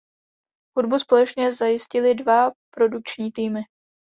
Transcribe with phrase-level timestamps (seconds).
[0.77, 3.61] Hudbu společně zajistily dva produkční týmy.